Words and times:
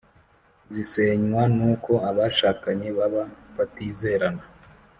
zisenywa 0.73 1.43
n’uko 1.55 1.91
abashakanye 2.09 2.87
baba 2.97 3.23
batizerana 3.55 4.43